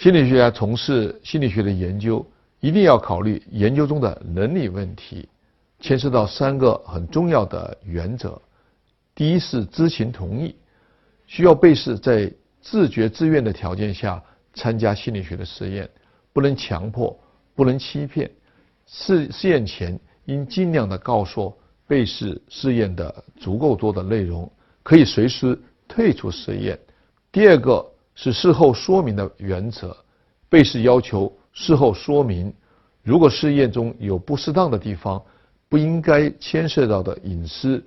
[0.00, 2.24] 心理学家从事心理学的研究，
[2.60, 5.28] 一定要考虑研究中的伦理问题，
[5.78, 8.40] 牵涉到三个很重要的原则。
[9.14, 10.56] 第一是知情同意，
[11.26, 12.32] 需要被试在
[12.62, 14.22] 自觉自愿的条件下
[14.54, 15.86] 参加心理学的实验，
[16.32, 17.14] 不能强迫，
[17.54, 18.30] 不能欺骗。
[18.86, 21.54] 试试验前应尽量的告诉
[21.86, 24.50] 被试试验的足够多的内容，
[24.82, 26.78] 可以随时退出实验。
[27.30, 27.86] 第二个。
[28.22, 29.96] 是事后说明的原则，
[30.50, 32.52] 被试要求事后说明，
[33.02, 35.22] 如果试验中有不适当的地方，
[35.70, 37.82] 不应该牵涉到的隐私，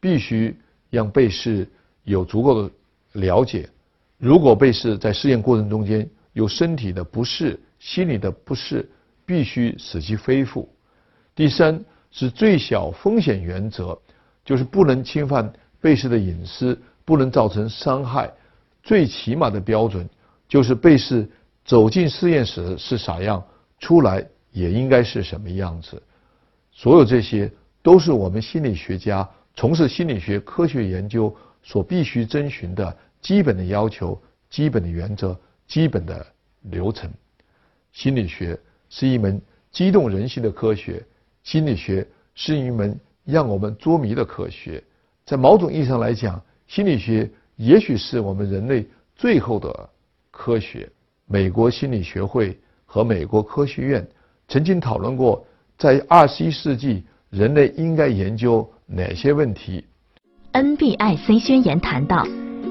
[0.00, 1.68] 必须让被试
[2.04, 2.70] 有足够的
[3.12, 3.68] 了解。
[4.16, 8.90] 如果被试在试验过程中间有身体的不适、心理的不适，
[9.26, 10.66] 必须使其恢复。
[11.34, 11.78] 第三
[12.10, 14.00] 是最小风险原则，
[14.46, 18.32] 就是不能侵犯被试的隐私，不能造成伤害。
[18.84, 20.06] 最起码的标准
[20.46, 21.26] 就是被试
[21.64, 23.42] 走进实验室是啥样，
[23.78, 26.00] 出来也应该是什么样子。
[26.70, 27.50] 所有这些
[27.82, 35.34] 都是我们心理学家从事心理学科学研究所必须遵循的基本的要求、基本的原则、
[35.66, 36.24] 基本的
[36.64, 37.10] 流程。
[37.92, 38.58] 心理学
[38.90, 39.40] 是一门
[39.72, 41.02] 激动人心的科学，
[41.42, 44.82] 心理学是一门让我们捉迷的科学。
[45.24, 47.30] 在某种意义上来讲，心理学。
[47.56, 49.88] 也许是我们人类最后的
[50.30, 50.88] 科学。
[51.26, 54.06] 美国心理学会和美国科学院
[54.48, 55.44] 曾经讨论过，
[55.78, 59.84] 在二十一世纪，人类应该研究哪些问题。
[60.52, 62.26] NBIC 宣言谈到，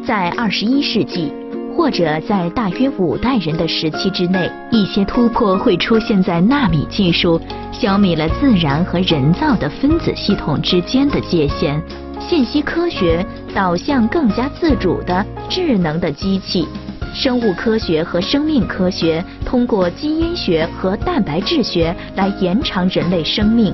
[0.05, 1.33] 在二十一世纪，
[1.75, 11.81] 或者在大约五代人的时期之内，一些突破会出现在纳米技术消灭了自然和人造的分子系统之间的界限。
[12.27, 16.67] 信息科学导向更加自主的智能的机器，
[17.13, 23.73] 生物科学和生命科学通过基因学和蛋白质学来延长人类生命，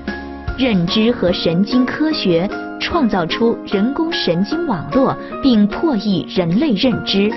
[0.58, 2.50] 认知和神经科学
[2.82, 7.32] 创造出人工神经网络并破译人类认知，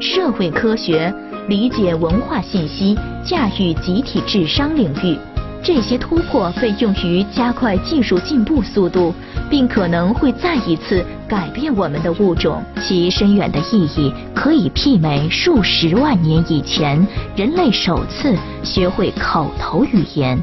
[0.00, 1.12] 社会科学
[1.48, 5.16] 理解文化信息，驾驭集体智商领域。
[5.62, 9.12] 这些突破被用于加快技术进步速度，
[9.50, 12.62] 并可能会再一次改变我们的物种。
[12.80, 17.06] 其深远的意义可以媲美数十万年以前
[17.36, 18.34] 人类首次
[18.64, 20.40] 学会口头语言。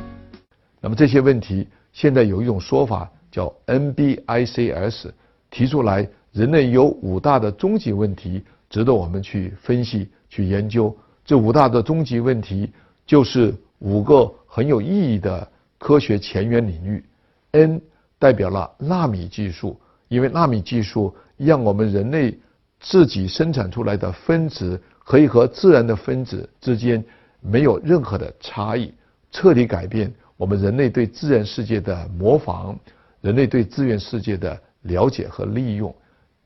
[0.79, 5.09] 那么这些问题，现在有一种说法叫 NBICS
[5.49, 10.95] 提出来，人类有五大的终极问题值得我们去分析、去研究。
[11.25, 12.69] 这五大的终极问题
[13.07, 14.31] 就是五个。
[14.57, 15.47] 很有意义的
[15.77, 17.05] 科学前沿领域
[17.51, 17.79] ，N
[18.17, 22.35] 代表了纳米技术，因为纳米技术让我们人类
[22.79, 27.05] 自己生产出来的分子可以和自然的分子之间
[27.39, 28.91] 没有任何的差异，
[29.29, 32.75] 彻底改变我们人类对自然世界的模仿，
[33.21, 35.95] 人类对自然世界的了解和利用。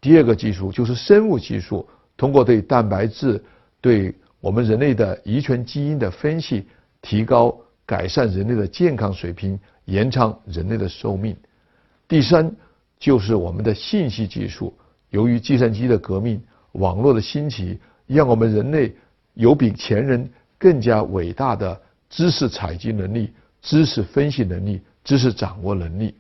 [0.02, 3.42] 第二个技术就是生物技术，通过对蛋白质、
[3.80, 6.68] 对我们人类的遗传基因的分析，
[7.02, 7.58] 提高。
[7.92, 11.36] 改善人类的健康水平，延长人类的寿命。
[12.08, 12.50] 第三，
[12.98, 14.74] 就是我们的信息技术。
[15.10, 16.42] 由于计算机的革命、
[16.72, 18.96] 网络的兴起，让我们人类
[19.34, 20.26] 有比前人
[20.58, 21.78] 更加伟大的
[22.10, 26.16] 知识采集能力、知识分析能力、知识掌握能力。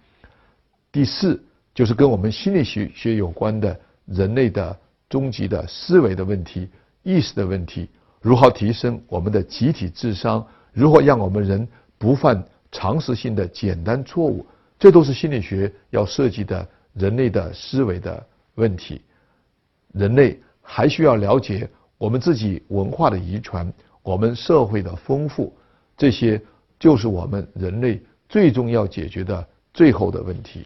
[0.91, 1.41] 第四，
[1.73, 4.77] 就是跟我们心理学学有关的人类的
[5.07, 6.67] 终极的思维的问题、
[7.03, 7.87] 意识的问题，
[8.19, 10.45] 如何提升我们的集体智商。
[10.73, 11.67] 如何让我们人
[11.97, 14.45] 不犯常识性的简单错误？
[14.79, 19.01] 这都是心理学要涉及的人类的思维的问题。
[19.93, 23.71] 人类还需要了解我们自己文化的遗传，
[24.01, 25.53] 我们社会的丰富，
[25.95, 26.41] 这些
[26.79, 30.65] 就是我们人类最终要解决的最后的问题。